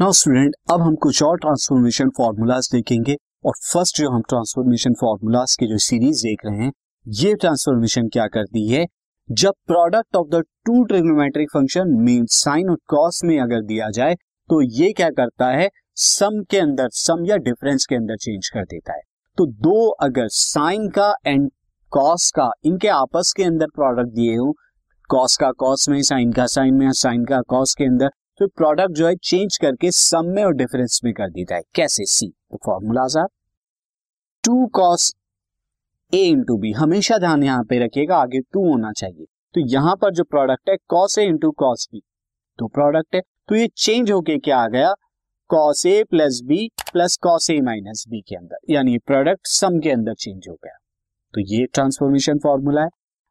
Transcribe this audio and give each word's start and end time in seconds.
Now 0.00 0.12
student 0.12 0.54
अब 0.72 0.80
हम 0.80 0.94
कुछ 0.96 1.22
और 1.22 1.38
ट्रांसफॉर्मेशन 1.38 2.08
फॉर्मूलाज 2.08 2.68
देखेंगे 2.72 3.16
और 3.44 3.52
फ़र्स्ट 3.62 3.96
जो 3.96 4.10
हम 4.10 4.20
ट्रांसफॉर्मेशन 4.28 4.92
फॉर्मूलाज 5.00 5.56
की 5.60 5.66
जो 5.66 5.78
सीरीज़ 5.78 6.22
देख 6.22 6.44
रहे 6.44 6.58
हैं, 6.58 6.70
ये 7.06 7.34
ट्रांसफॉर्मेशन 7.34 8.06
क्या 8.08 8.26
करती 8.26 8.66
है? 8.68 8.86
जब 9.28 9.52
product 9.66 10.16
of 10.16 10.28
the 10.28 10.42
two 10.66 10.84
trigonometric 10.84 11.50
function 11.52 11.92
mean 12.04 12.24
sine 12.26 12.70
और 12.70 12.76
कॉस 12.88 13.20
में 13.24 13.38
अगर 13.40 13.62
दिया 13.62 13.88
जाए 13.90 14.14
तो 14.14 14.60
ये 14.62 14.92
क्या 14.92 15.10
करता 15.10 15.48
है? 15.48 15.68
सम 15.94 16.42
के 16.50 16.58
अंदर 16.58 16.88
सम 16.92 17.24
या 17.26 17.36
डिफरेंस 17.38 17.86
के 17.86 17.96
अंदर 17.96 18.16
चेंज 18.16 18.48
कर 18.48 18.64
देता 18.64 18.92
है। 18.92 19.02
तो 19.38 19.46
दो 19.46 19.88
अगर 19.88 20.28
साइन 20.28 20.88
का 20.88 21.12
एंड 21.26 21.50
कॉस 21.92 22.30
का, 22.30 22.50
इनके 22.64 22.88
आपस 22.88 23.32
के 23.36 23.44
अंदर 23.44 23.66
प्रोडक्ट 23.66 24.14
दिए 24.14 24.36
हो 24.36 24.52
कॉस 25.10 25.36
का 25.36 25.50
कॉस 25.52 25.88
में 25.88 26.02
साइन 26.02 26.32
का 26.32 26.46
साइन 26.46 26.74
में 26.74 26.90
साइन 26.94 27.24
का 27.24 27.40
कॉस 27.48 27.74
के 27.74 27.84
अंदर 27.84 28.10
तो 28.40 28.46
प्रोडक्ट 28.48 28.94
जो 28.96 29.06
है 29.06 29.14
चेंज 29.16 29.56
करके 29.62 29.90
सम 29.90 30.26
में 30.26 30.42
और 30.44 30.52
डिफरेंस 30.54 31.00
में 31.04 31.12
कर 31.14 31.30
देता 31.30 31.54
है 31.54 31.62
कैसे? 31.74 32.04
सी 32.04 32.26
तो 32.26 32.58
formulas 32.66 33.16
are 33.18 33.26
two 34.44 34.66
cos 34.74 35.12
A 36.12 36.22
into 36.26 36.56
B 36.58 36.70
हमेशा 36.72 37.18
ध्यान 37.18 37.42
यहाँ 37.42 37.64
पे 37.64 37.78
रखिएगा, 37.78 38.16
आगे 38.16 38.40
टू 38.42 38.64
होना 38.68 38.92
चाहिए। 38.92 39.26
तो 39.54 39.66
यहाँ 39.68 39.94
पर 39.96 40.14
जो 40.14 40.24
प्रोडक्ट 40.24 40.70
है 40.70 40.76
cos 40.88 41.18
A 41.18 41.24
into 41.24 41.50
cos 41.58 41.88
B 41.92 42.02
तो 42.58 42.68
प्रोडक्ट 42.68 43.14
है 43.14 43.20
तो 43.20 43.54
ये 43.56 43.68
चेंज 43.76 44.10
होके 44.10 44.38
क्या 44.38 44.58
आ 44.58 44.68
गया? 44.68 44.92
Cos 45.50 45.84
A 45.86 46.02
plus 46.10 46.40
B 46.46 46.68
plus 46.92 47.16
cos 47.22 47.50
A 47.50 47.60
minus 47.62 48.04
B 48.08 48.20
के 48.20 48.36
अंदर। 48.36 48.72
यानी 48.72 48.98
प्रोडक्ट 49.00 49.46
सम 49.48 49.78
के 49.80 49.90
अंदर 49.90 50.14
चेंज 50.16 50.48
हो 50.48 50.54
गया। 50.54 50.76
तो 51.34 51.40
ये 51.54 51.66
ट्रांसफॉर्मेशन 51.66 52.38
फॉर्मूला 52.38 52.82
है। 52.82 52.88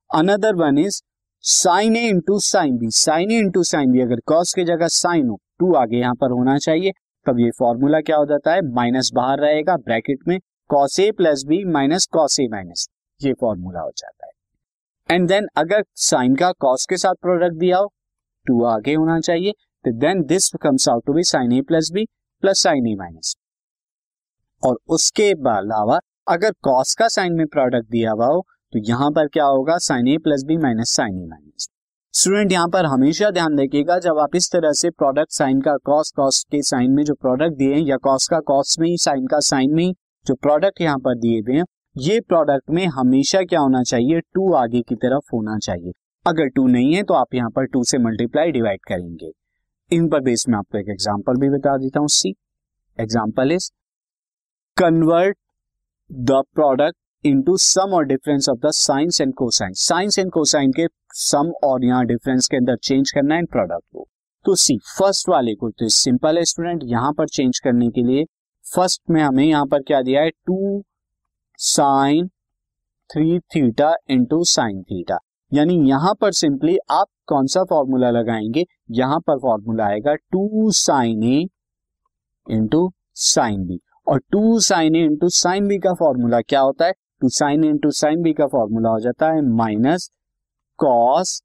Another 0.09 0.55
one 0.58 0.78
is 0.78 1.02
sine 1.44 1.95
A 1.95 2.02
into 2.08 2.38
sine 2.40 2.78
B. 2.78 2.90
Sine 2.92 3.32
A 3.32 3.38
into 3.38 3.62
sine 3.64 3.92
B, 3.92 4.00
अगर 4.02 4.20
कॉस 4.28 4.54
की 4.54 4.64
जगह 4.66 4.88
साइन 4.88 5.28
हो 5.30 5.38
टू 5.59 5.73
आगे 5.76 5.98
यहाँ 5.98 6.16
पर 6.16 6.31
होना 6.31 6.58
चाहिए, 6.58 6.92
तब 7.26 7.40
ये 7.40 7.50
फॉर्मूला 7.59 8.02
क्या 8.02 8.18
हो 8.18 8.26
जाता 8.26 8.54
है? 8.54 8.62
माइनस 8.73 9.09
बाहर 9.16 9.40
रहेगा 9.40 9.76
ब्रैकेट 9.78 10.28
में 10.28 10.38
cos 10.70 11.00
A 11.00 11.12
plus 11.12 11.44
B 11.48 11.64
minus 11.68 12.06
cos 12.14 12.40
A 12.40 12.48
minus 12.52 12.88
ये 13.22 13.34
फॉर्मूला 13.34 13.80
हो 13.80 13.92
जाता 13.98 14.26
है। 14.26 15.16
एंड 15.16 15.28
देन 15.28 15.48
अगर 15.58 15.84
साइन 16.00 16.36
का 16.36 16.52
कॉस 16.59 16.86
के 16.90 16.98
साथ 16.98 17.16
प्रोडक्ट 17.22 17.58
दिया 17.59 17.78
हो 17.78 17.92
टू 18.46 18.64
आगे 18.66 18.94
होना 18.94 19.20
चाहिए 19.22 19.52
तो 19.86 19.92
then 20.00 20.24
this 20.26 20.52
comes 20.62 20.88
out 20.90 21.06
to 21.06 21.14
be 21.14 21.24
sine 21.24 21.53
A 21.53 21.62
plus 21.62 21.92
B 21.94 22.06
plus 22.44 22.64
sine 22.64 22.88
A 22.88 22.96
minus 22.96 23.36
और 24.64 24.78
उसके 24.90 25.31
अलावा 25.50 26.00
अगर 26.28 26.52
कॉस 26.64 26.96
का 26.96 27.08
साइन 27.08 27.34
में 27.34 27.46
प्रोडक्ट 27.48 27.90
दिया 27.92 28.12
हुआ 28.12 28.28
हो 28.28 28.46
तो 28.73 28.80
यहाँ 28.81 29.09
पर 29.12 29.28
क्या 29.28 29.45
होगा? 29.45 29.78
Sine 29.80 30.08
A 30.08 30.17
plus 30.17 30.44
B 30.44 30.58
minus 30.58 30.89
sine 30.92 31.16
A 31.16 31.25
minus 31.28 31.67
student 32.14 32.52
यहाँ 32.52 32.67
पर 32.67 32.86
हमेशा 32.86 33.30
ध्यान 33.31 33.59
रखिएगा, 33.59 33.98
जब 34.00 34.17
आप 34.20 34.36
इस 34.36 34.52
तरह 34.52 34.72
से 34.73 34.89
प्रोडक्ट 34.92 35.31
साइन 35.31 35.62
का 35.62 35.75
कॉस 35.86 36.12
कॉस 36.16 36.44
के 36.52 36.62
साइन 36.64 36.92
में 36.92 37.03
जो 37.03 37.14
प्रोडक्ट 37.16 37.58
दिए 37.58 37.73
हैं, 37.73 37.81
या 37.81 37.97
कॉस 38.00 38.28
का 38.28 38.40
कॉस 38.42 38.75
में 38.80 38.88
ही 38.90 38.97
साइन 38.97 39.28
का 39.28 39.40
साइन 39.42 39.73
में 39.75 39.84
ही 39.84 39.94
जो 40.25 40.36
प्रोडक्ट 40.38 40.81
यहाँ 40.81 40.97
पर 41.00 41.16
दिए 41.17 41.40
हुए 41.40 41.56
हैं, 41.56 41.66
ये 41.95 42.20
प्रोडक्ट 42.22 42.70
में 42.70 42.86
हमेशा 42.88 43.42
क्या 43.44 43.59
होना 43.59 43.84
चाहिए? 43.84 44.20
टू 44.34 44.53
आगे 44.56 44.81
की 44.81 44.95
तरफ़ 44.97 45.36
होना 45.36 45.58
चाहिए। 45.59 45.92
अगर 46.25 46.50
टू 46.50 46.67
नहीं 46.67 46.94
है 46.95 47.03
तो 47.03 47.14
आप 47.14 47.34
यहाँ 47.34 47.50
पर 47.50 47.66
टू 47.67 47.84
से 47.84 47.97
मल्टीप्लाई 48.00 48.52
डिवाइड 48.52 48.80
करेंगे। 48.88 49.31
इन 49.92 50.08
पर 50.09 50.22
बेस 50.22 50.45
में 50.50 50.58
आपको 50.58 50.78
एक 50.78 50.90
एग्ज़ाम्पल 50.90 51.40
भी 51.40 51.50
बता 51.50 51.78
देता 51.78 52.00
हूँ। 52.00 52.08
See 52.12 52.36
example 52.97 53.52
is 53.52 53.70
convert 54.78 55.38
the 56.09 56.42
product 56.56 56.97
into 57.25 57.56
sum 57.58 57.94
और 57.94 58.06
difference 58.06 58.48
of 58.50 58.58
the 58.58 58.70
sines 58.73 59.20
and 59.22 59.34
cosine 59.34 59.73
sines 59.78 60.17
and 60.20 60.31
cosine 60.31 60.72
के 60.72 60.86
सम 61.16 61.52
और 61.64 61.84
यहाँ 61.86 62.06
डिफरेंस 62.06 62.48
के 62.48 62.58
अंदर 62.58 62.75
चेंज 62.78 63.12
करना 63.12 63.36
है 63.36 63.45
प्रोडक्ट 63.45 63.84
को। 63.94 64.08
तो 64.45 64.56
सी 64.56 64.78
फ़र्स्ट 64.98 65.30
वाले 65.30 65.56
को 65.56 65.69
तो 65.69 65.88
सिंपल 65.90 66.38
है 66.38 66.44
स्टूडेंट 66.44 66.81
यहाँ 66.84 67.12
पर 67.13 67.28
चेंज 67.28 67.59
करने 67.59 67.90
के 67.90 68.03
लिए 68.03 68.24
फ़र्स्ट 68.66 69.02
में 69.09 69.22
हमें 69.22 69.44
यहाँ 69.44 69.66
पर 69.66 69.81
क्या 69.81 70.02
दिया 70.02 70.22
है? 70.22 70.30
Two 70.30 70.84
sine 71.59 72.28
three 73.09 73.40
theta 73.56 73.94
into 74.12 74.44
sine 74.46 74.81
theta 74.84 75.18
यानी 75.51 75.75
यहाँ 75.90 76.13
पर 76.22 76.31
सिंपली 76.34 76.78
आप 76.91 77.07
कौन 77.28 77.47
सा 77.47 77.63
फॉर्मूला 77.63 78.09
लगाएँगे? 78.12 78.66
यहाँ 78.91 79.19
पर 79.19 79.38
फॉर्मूला 79.40 79.86
आएगा 79.86 80.16
two 80.16 80.72
sine 80.75 81.24
A 81.24 81.46
into 82.47 82.90
sine 83.16 83.66
B 83.68 83.80
और 84.07 84.19
two 84.31 84.59
sine 84.62 84.96
A 84.96 85.03
into 85.06 85.30
sine 85.34 85.68
B 85.68 85.78
का 85.80 85.94
फॉर्मूला 85.94 86.41
क्या 86.41 86.59
होता 86.62 86.86
है? 86.86 86.94
Two 87.22 87.30
sine 87.30 87.63
into 87.63 87.90
sine 87.91 88.22
B 88.22 88.31
का 88.34 88.46
फॉर्मूला 88.47 88.90
हो 88.90 89.00
जाता 89.00 89.31
है 89.31 89.41
minus 89.47 90.09
cos 90.80 91.41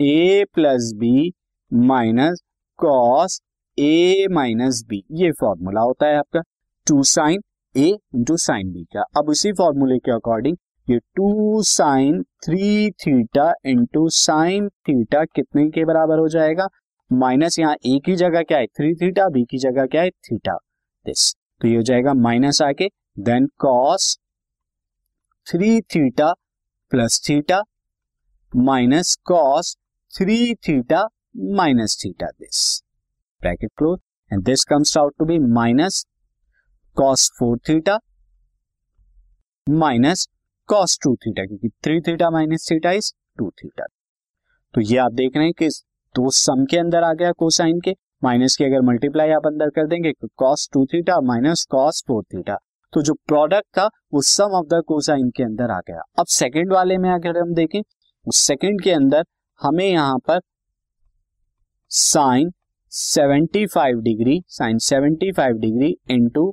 A 0.00 0.44
plus 0.54 0.92
B 0.96 1.32
minus 1.70 2.40
cos 2.78 3.40
A 3.78 4.26
minus 4.30 4.82
B. 4.88 5.02
ये 5.12 5.30
फॉर्मूला 5.40 5.80
होता 5.80 6.06
है 6.06 6.16
आपका 6.16 6.40
two 6.86 7.02
sine 7.02 7.40
A 7.74 7.86
into 8.14 8.36
sine 8.36 8.72
B 8.72 8.84
का। 8.94 9.04
अब 9.18 9.28
उसी 9.28 9.52
फॉर्मूले 9.52 9.98
के 9.98 10.12
अकॉर्डिंग 10.12 10.56
ये 10.88 10.98
two 11.16 11.62
sine 11.62 12.22
three 12.44 12.90
theta 13.04 13.52
into 13.66 14.08
sine 14.08 14.68
theta 14.68 15.24
कितने 15.24 15.68
के 15.70 15.84
बराबर 15.84 16.18
हो 16.18 16.28
जाएगा? 16.28 16.68
माइनस 17.10 17.58
यहाँ 17.58 17.74
ए 17.86 17.98
की 18.06 18.16
जगह 18.16 18.42
क्या 18.42 18.58
है? 18.58 18.66
थ्री 18.66 18.94
थीटा, 18.94 19.28
बी 19.28 19.44
की 19.44 19.58
जगह 19.58 19.86
क्या 19.86 20.02
है? 20.02 20.10
थीटा। 20.10 20.56
दिस 21.06 21.34
तो 21.60 21.68
ये 21.68 21.76
हो 21.76 21.82
जाएगा 21.82 22.14
माइनस 22.14 22.62
आके 22.62 22.88
then 23.20 23.46
cos 23.58 24.16
three 25.46 25.80
theta 25.94 26.32
plus 26.92 27.20
theta 27.28 27.60
minus 28.52 29.14
cos 29.26 29.76
three 30.12 30.54
theta 30.68 31.02
minus 31.56 31.96
theta 32.04 32.26
this. 32.26 32.82
Bracket 33.40 33.70
close. 33.78 33.98
And 34.30 34.42
this 34.44 34.64
comes 34.64 34.96
out 34.98 35.14
to 35.18 35.24
be 35.24 35.38
minus 35.38 36.04
cos 36.96 37.30
four 37.38 37.58
theta 37.68 37.98
minus 39.66 40.26
cos 40.68 40.98
two 41.02 41.14
theta, 41.16 41.44
क्योंकि 41.44 41.68
three 41.84 42.00
theta 42.00 42.30
minus 42.30 42.68
theta 42.70 42.90
is 42.92 43.12
two 43.38 43.50
theta. 43.52 43.86
तो 44.74 44.80
ये 44.80 44.96
आप 44.98 45.12
देख 45.12 45.36
रहे 45.36 45.44
हैं 45.44 45.54
कि 45.58 45.68
दो 46.14 46.30
sum 46.32 46.64
के 46.64 46.78
अंदर 46.78 47.04
आ 47.04 47.12
गया 47.14 47.32
कोसाइन 47.34 47.80
के। 47.80 47.94
माइनस 48.24 48.56
की 48.56 48.64
अगर 48.64 48.80
मल्टीप्लाई 48.82 49.30
आप 49.30 49.46
अंदर 49.46 49.70
कर 49.70 49.86
देंगे 49.86 50.12
तो 50.12 50.28
cos 50.36 50.68
two 50.72 50.86
theta 50.86 51.20
minus 51.22 51.66
cos 51.70 52.04
four 52.08 52.22
theta. 52.24 52.58
तो 52.96 53.00
जो 53.02 53.12
प्रोडक्ट 53.28 53.66
था, 53.78 53.84
वो 54.12 54.20
सम 54.22 54.52
ऑफ़ 54.56 54.66
द 54.66 54.80
कोसाइन 54.88 55.28
के 55.36 55.42
अंदर 55.42 55.70
आ 55.70 55.78
गया। 55.80 56.02
अब 56.18 56.26
सेकंड 56.26 56.72
वाले 56.72 56.96
में 56.98 57.08
अगर 57.10 57.38
हम 57.38 57.52
देखें 57.54 57.80
सेकंड 58.26 58.82
के 58.82 58.90
अंदर 58.90 59.24
हमें 59.60 59.84
यहाँ 59.84 60.18
पर 60.28 60.40
sine 61.90 62.50
75 62.92 64.00
degree 64.04 64.40
sine 64.48 64.78
75 64.78 65.58
degree 65.60 65.90
into 66.10 66.50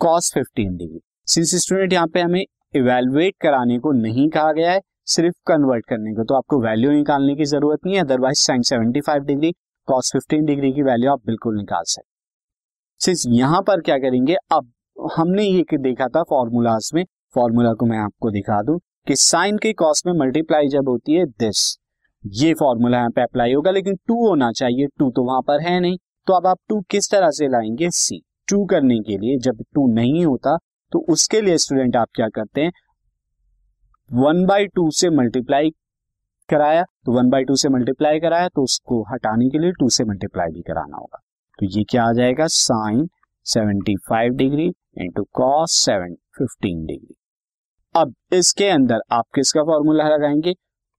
cos 0.00 0.32
15 0.36 0.76
degree 0.78 1.00
since 1.26 1.54
student 1.62 1.92
यहाँ 1.92 2.06
पे 2.14 2.20
हमें 2.20 2.40
इवेलुएट 2.40 3.34
कराने 3.42 3.78
को 3.78 3.92
नहीं 3.92 4.28
कहा 4.30 4.52
गया 4.52 4.72
है, 4.72 4.80
सिर्फ़ 5.06 5.36
कन्वर्ट 5.46 5.86
करने 5.86 6.12
को 6.14 6.24
तो 6.24 6.34
आपको 6.34 6.60
वैल्यू 6.62 6.90
निकालने 6.90 7.36
की 7.36 7.44
ज़रूरत 7.46 7.86
नहीं 7.86 7.96
है 7.96 8.02
otherwise 8.02 8.40
sine 8.40 8.62
75 8.62 9.24
degree 9.26 9.52
cos 9.88 10.12
15 10.16 10.46
degree 10.46 10.72
की 10.72 10.82
वैल्यू 10.82 11.12
आप 11.12 11.26
बिल्कुल 11.26 11.56
निकाल 11.56 11.82
सकते 11.86 12.15
सिंस 13.00 13.24
यहाँ 13.28 13.60
पर 13.62 13.80
क्या 13.80 13.96
करेंगे? 13.98 14.34
अब 14.52 14.70
हमने 15.16 15.44
ये 15.44 15.78
देखा 15.78 16.06
था 16.08 16.22
फॉर्मूलाज 16.22 16.90
में। 16.94 17.04
फॉर्मूला 17.34 17.72
को 17.72 17.86
मैं 17.86 17.98
आपको 17.98 18.30
दिखा 18.30 18.60
दूँ 18.62 18.78
कि 19.06 19.16
साइन 19.16 19.58
के 19.58 19.72
कॉस 19.72 20.02
में 20.06 20.12
मल्टीप्लाई 20.14 20.68
जब 20.68 20.88
होती 20.88 21.14
है 21.14 21.24
दिस 21.24 21.76
ये 22.24 22.52
फॉर्मूला 22.54 22.98
यहाँ 22.98 23.10
पे 23.10 23.22
अप्लाई 23.22 23.52
होगा, 23.52 23.70
लेकिन 23.70 23.96
टू 24.08 24.26
होना 24.26 24.50
चाहिए। 24.52 24.86
टू 24.98 25.10
तो 25.10 25.24
वहाँ 25.24 25.42
पर 25.42 25.60
है 25.62 25.78
नहीं। 25.80 25.98
तो 26.26 26.32
अब 26.32 26.46
आप 26.46 26.58
टू 26.68 26.80
किस 26.90 27.10
तरह 27.10 27.30
से 27.30 27.48
लाएँगे? 27.48 27.90
सी 27.90 28.22
टू 28.48 28.64
करने 28.64 28.98
के 29.00 29.18
लिए 29.18 29.38
जब 29.38 29.62
टू 29.74 29.86
नहीं 29.94 30.24
होता 30.24 30.56
तो 30.92 30.98
उसके 31.10 31.40
लिए 31.40 31.58
स्टूडेंट 31.58 31.96
आप 31.96 32.08
क्या 32.14 32.28
करते 32.28 32.60
हैं? 32.60 32.72
वन 34.10 34.44
बाई 34.46 34.66
टू 34.66 34.90
से 34.90 35.10
मल्टीप्लाई 35.10 35.70
कराया 36.48 36.82
तो 36.82 37.12
वन 37.12 37.30
बाई 37.30 37.44
टू 37.44 37.56
से 37.56 37.68
मल्टीप्लाई 37.68 38.20
कराया 38.20 38.48
तो 38.48 38.62
उसको 38.62 39.02
हटाने 39.04 39.48
के 39.48 39.58
लिए 39.58 39.72
टू 39.72 39.88
से 39.88 40.04
मल्टीप्लाई 40.04 40.52
भी 40.52 40.62
कराना 40.62 40.96
होगा। 40.96 41.22
तो 41.58 41.66
ये 41.66 41.82
क्या 41.90 42.04
आ 42.04 42.12
जाएगा? 42.12 42.46
Sine 42.46 43.06
75 43.46 44.36
degree 44.36 44.66
into 44.98 45.22
cos 45.34 45.72
seven 45.84 46.14
fifteen 46.38 46.84
degree. 46.86 47.14
अब 47.94 48.14
इसके 48.32 48.68
अंदर 48.68 49.00
आप 49.12 49.24
किसका 49.34 49.62
फॉर्मूला 49.64 50.08
लगाएँगे? 50.08 50.52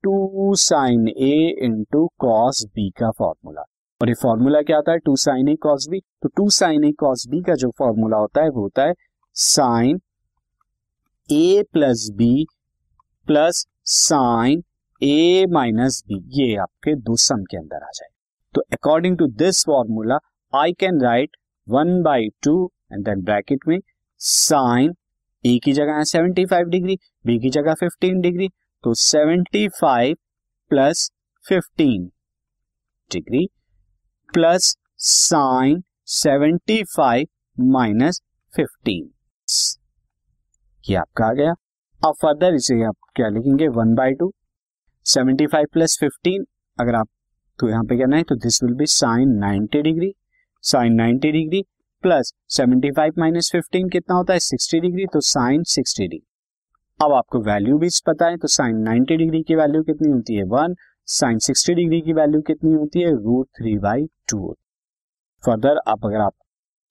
Two 0.04 0.54
sine 0.56 1.08
A 1.08 1.34
into 1.66 2.06
cos 2.20 2.64
B 2.76 2.90
का 3.00 3.10
फॉर्मूला 3.18 3.62
और 4.02 4.10
ये 4.10 4.14
फॉर्मूला 4.22 4.62
क्या 4.62 4.76
होता 4.76 4.92
है? 4.92 5.00
Two 5.00 5.16
sine 5.16 5.48
A 5.50 5.56
cos 5.62 5.88
B 5.92 6.00
तो 6.00 6.30
two 6.38 6.50
sine 6.50 6.84
A 6.84 6.92
cos 7.00 7.26
B 7.30 7.42
का 7.42 7.56
जो 7.56 7.70
फॉर्मूला 7.80 8.18
होता 8.18 8.42
है, 8.42 8.50
वो 8.50 8.62
होता 8.62 8.84
है 8.84 8.94
sine 9.36 10.00
A 11.30 11.64
plus 11.74 12.10
B 12.16 12.46
plus 13.28 13.66
sine 13.86 14.64
A 15.02 15.46
minus 15.52 16.04
B 16.08 16.20
ये 16.34 16.56
आपके 16.58 16.96
दो 16.96 17.16
सम 17.18 17.44
के 17.44 17.58
अंदर 17.58 17.84
आ 17.84 17.90
जाए 17.96 18.10
तो 18.56 18.62
according 18.74 19.18
to 19.18 19.28
this 19.38 19.64
formula 19.66 20.18
I 20.58 20.74
can 20.74 21.02
write 21.02 21.38
one 21.70 22.02
by 22.04 22.30
two 22.44 22.72
and 22.94 23.06
then 23.06 23.24
bracket 23.24 23.68
में 23.68 23.80
साइन 24.18 24.96
ए 25.46 25.60
की 25.64 25.74
जगह 25.74 25.94
है 25.94 26.04
सेवेंटी 26.04 26.46
फाइव 26.46 26.68
डिग्री 26.68 26.98
बी 27.26 27.40
की 27.40 27.50
जगह 27.50 27.74
फिफ्टीन 27.74 28.22
डिग्री 28.22 28.50
तो 28.84 28.94
seventy 28.94 29.68
five 29.68 30.18
plus 30.70 31.12
fifteen 31.48 32.12
degree 33.12 33.48
plus 34.34 34.78
sine 34.98 35.84
seventy 36.06 36.84
five 36.84 37.28
minus 37.60 38.22
fifteen 38.56 39.10
ये 40.90 40.96
आपका 40.96 41.26
आ 41.26 41.34
गया। 41.34 41.52
अब 42.02 42.14
फर्दर 42.22 42.54
इसे 42.54 42.84
आप 42.84 42.96
क्या 43.16 43.28
लिखेंगे? 43.30 43.68
One 43.68 43.94
by 43.96 44.12
two 44.12 44.34
seventy 45.06 45.48
five 45.48 45.68
plus 45.74 45.98
fifteen 46.00 46.46
अगर 46.80 46.96
आप 46.96 47.10
तो 47.60 47.70
यहाँ 47.70 47.84
पे 47.84 47.98
करना 47.98 48.18
है 48.18 48.24
तो 48.24 48.36
this 48.36 48.64
will 48.64 48.74
be 48.74 48.86
sine 48.86 49.30
ninety 49.30 49.82
degree 49.82 50.14
sine 50.68 50.94
ninety 50.94 51.32
degree 51.32 51.62
plus 52.04 52.34
seventy 52.50 52.90
five 52.92 53.14
minus 53.18 53.50
fifteen 53.52 53.90
कितना 53.90 54.16
होता 54.16 54.34
है? 54.34 54.40
सिक्सटी 54.40 54.80
डिग्री 54.80 55.06
तो 55.06 55.20
साइन 55.22 55.64
सिक्सटी 55.66 56.08
डिग्री। 56.08 56.26
अब 57.00 57.14
आपको 57.14 57.40
वैल्यू 57.42 57.78
भी 57.78 57.90
पता 58.08 58.26
है 58.26 58.38
तो 58.38 58.48
साइन 58.48 58.78
नाइनटी 58.78 59.18
डिग्री 59.18 59.42
की 59.44 59.56
वैल्यू 59.56 59.84
कितनी 59.84 60.12
होती 60.12 60.36
है? 60.36 60.44
वन। 60.46 60.76
साइन 61.08 61.38
सिक्सटी 61.40 61.74
डिग्री 61.74 62.02
की 62.02 62.14
वैल्यू 62.14 62.42
कितनी 62.42 62.74
होती 62.74 63.02
है? 63.02 63.12
Root 63.14 63.48
three 63.58 63.78
by 63.78 64.06
two. 64.30 64.52
Further, 65.44 65.80
आप 65.88 66.06
अगर 66.06 66.22
आप 66.22 66.34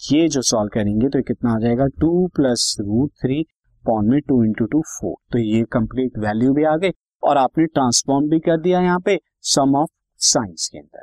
ये 0.00 0.28
जो 0.28 0.42
सॉल्व 0.42 0.70
करेंगे 0.74 1.08
तो 1.08 1.22
कितना 1.22 1.54
आ 1.54 1.58
जाएगा? 1.58 1.86
Two 2.00 2.26
plus 2.26 2.76
root 2.80 3.10
three 3.22 3.42
upon 3.84 4.08
में 4.10 4.20
टू 4.20 4.42
इंटू 4.44 4.66
टू 4.66 4.80
फोर। 4.90 5.14
तो 5.32 5.38
ये 5.38 5.62
कंप्लीट 5.72 6.18
वैल्यू 6.18 6.52
भी 6.52 6.64
आ 6.64 6.76
गई, 6.76 6.90
और 7.22 7.36
आपने 7.36 7.66
ट्रांसफॉर्म 7.66 8.28
भी 8.28 8.40
कर 8.40 8.60
दिया 8.60 8.80
यहाँ 8.80 9.00
पे, 9.00 9.18
सम 9.42 9.76
ऑफ़ 9.76 9.90
साइंस 10.20 10.68
के 10.72 10.78
अंदर। 10.78 11.02